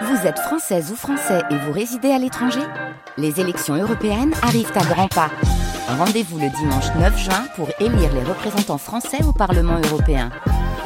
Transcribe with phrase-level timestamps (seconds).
[0.00, 2.62] Vous êtes française ou français et vous résidez à l'étranger
[3.18, 5.30] Les élections européennes arrivent à grands pas.
[5.86, 10.30] Rendez-vous le dimanche 9 juin pour élire les représentants français au Parlement européen.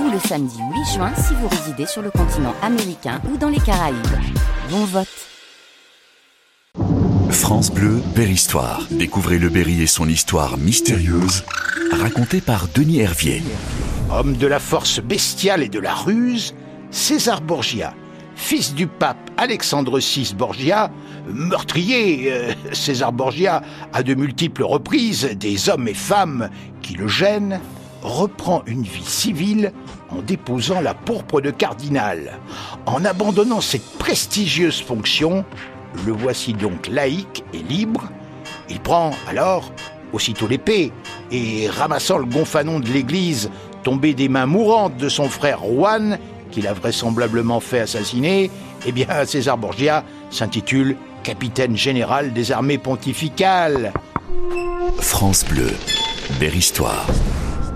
[0.00, 3.60] Ou le samedi 8 juin si vous résidez sur le continent américain ou dans les
[3.60, 3.96] Caraïbes.
[4.70, 5.08] Bon vote
[7.30, 8.82] France Bleu, Berry-Histoire.
[8.90, 11.44] Découvrez le Berry et son histoire mystérieuse,
[11.92, 13.42] racontée par Denis Hervier.
[14.10, 16.54] Homme de la force bestiale et de la ruse,
[16.90, 17.94] César Borgia,
[18.36, 20.90] fils du pape Alexandre VI Borgia,
[21.26, 23.62] meurtrier, euh, César Borgia,
[23.92, 26.50] à de multiples reprises des hommes et femmes
[26.82, 27.60] qui le gênent,
[28.02, 29.72] reprend une vie civile
[30.10, 32.38] en déposant la pourpre de cardinal.
[32.84, 35.44] En abandonnant cette prestigieuse fonction,
[36.04, 38.04] le voici donc laïque et libre.
[38.68, 39.72] Il prend alors
[40.12, 40.92] aussitôt l'épée
[41.32, 43.50] et, ramassant le gonfanon de l'église
[43.82, 46.18] tombé des mains mourantes de son frère Juan,
[46.56, 48.50] qu'il a vraisemblablement fait assassiner,
[48.86, 53.92] eh bien César Borgia s'intitule capitaine général des armées pontificales.
[54.98, 55.70] France Bleu,
[56.40, 57.06] Berry-Histoire.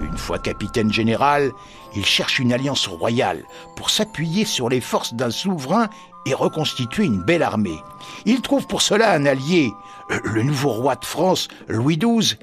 [0.00, 1.50] Une fois capitaine général,
[1.96, 3.42] il cherche une alliance royale
[3.74, 5.88] pour s'appuyer sur les forces d'un souverain
[6.24, 7.80] et reconstituer une belle armée.
[8.26, 9.72] Il trouve pour cela un allié,
[10.12, 12.36] euh, le nouveau roi de France, Louis XII,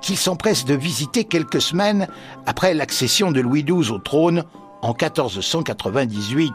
[0.00, 2.08] qu'il s'empresse de visiter quelques semaines
[2.46, 4.42] après l'accession de Louis XII au trône
[4.82, 6.52] en 1498.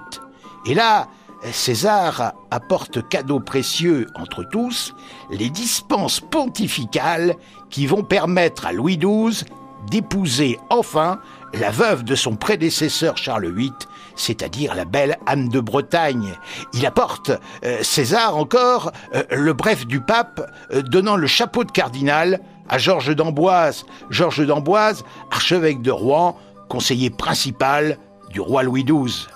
[0.67, 1.07] Et là,
[1.51, 4.93] César apporte cadeau précieux entre tous
[5.31, 7.35] les dispenses pontificales
[7.69, 9.43] qui vont permettre à Louis XII
[9.89, 11.19] d'épouser enfin
[11.53, 13.73] la veuve de son prédécesseur Charles VIII,
[14.15, 16.35] c'est-à-dire la belle Anne de Bretagne.
[16.73, 17.31] Il apporte,
[17.65, 22.77] euh, César encore, euh, le bref du pape, euh, donnant le chapeau de cardinal à
[22.77, 23.85] Georges d'Amboise.
[24.09, 26.37] Georges d'Amboise, archevêque de Rouen,
[26.69, 27.97] conseiller principal
[28.31, 29.27] du roi Louis XII.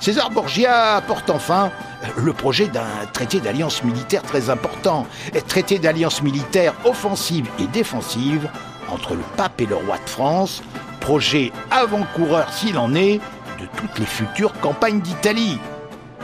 [0.00, 1.70] César Borgia apporte enfin
[2.16, 5.06] le projet d'un traité d'alliance militaire très important,
[5.46, 8.48] traité d'alliance militaire offensive et défensive
[8.90, 10.62] entre le pape et le roi de France,
[11.00, 13.20] projet avant-coureur s'il en est
[13.60, 15.58] de toutes les futures campagnes d'Italie.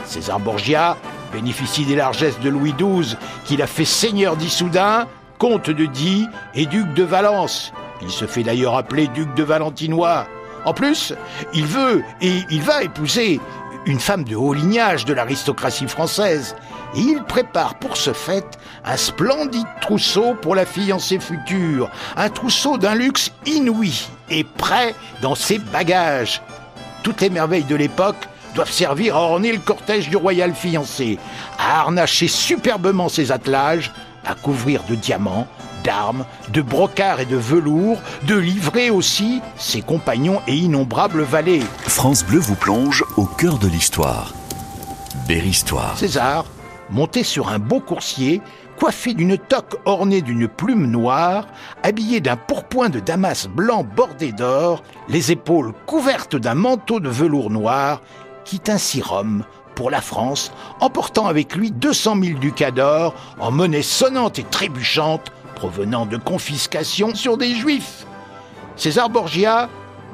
[0.05, 0.95] César Borgia
[1.33, 6.65] bénéficie des largesses de Louis XII, qu'il a fait seigneur d'Issoudun, comte de Die et
[6.65, 7.73] duc de Valence.
[8.01, 10.27] Il se fait d'ailleurs appeler duc de Valentinois.
[10.65, 11.13] En plus,
[11.53, 13.39] il veut et il va épouser
[13.85, 16.55] une femme de haut lignage de l'aristocratie française,
[16.95, 22.77] et il prépare pour ce fait un splendide trousseau pour la fiancée future, un trousseau
[22.77, 26.41] d'un luxe inouï et prêt dans ses bagages.
[27.03, 31.19] Toutes les merveilles de l'époque doivent servir à orner le cortège du royal fiancé,
[31.59, 33.91] à harnacher superbement ses attelages,
[34.25, 35.47] à couvrir de diamants,
[35.85, 41.61] d'armes, de brocarts et de velours, de livrer aussi ses compagnons et innombrables valets.
[41.87, 44.33] France Bleu vous plonge au cœur de l'histoire.
[45.95, 46.45] César,
[46.89, 48.41] monté sur un beau coursier,
[48.77, 51.47] coiffé d'une toque ornée d'une plume noire,
[51.83, 57.49] habillé d'un pourpoint de damas blanc bordé d'or, les épaules couvertes d'un manteau de velours
[57.49, 58.01] noir,
[58.43, 59.43] quitte ainsi Rome
[59.75, 65.31] pour la France, emportant avec lui 200 000 ducats d'or en monnaie sonnante et trébuchante
[65.55, 68.05] provenant de confiscations sur des juifs.
[68.75, 69.69] César Borgia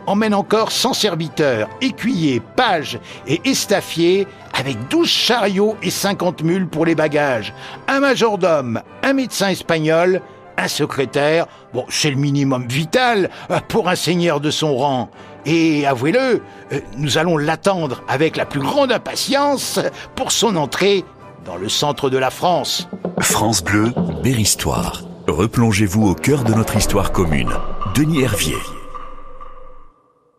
[0.07, 6.85] emmène encore 100 serviteurs, écuyers, pages et estaffiers avec 12 chariots et 50 mules pour
[6.85, 7.53] les bagages,
[7.87, 10.21] un majordome, un médecin espagnol,
[10.57, 11.47] un secrétaire,
[11.89, 15.09] c'est le minimum vital euh, pour un seigneur de son rang.
[15.45, 16.41] Et avouez-le,
[16.71, 19.79] euh, nous allons l'attendre avec la plus grande impatience
[20.15, 21.03] pour son entrée
[21.45, 22.87] dans le centre de la France.
[23.19, 23.91] France Bleu,
[24.23, 25.01] Berry-Histoire.
[25.31, 27.49] Replongez-vous au cœur de notre histoire commune.
[27.95, 28.57] Denis Hervier.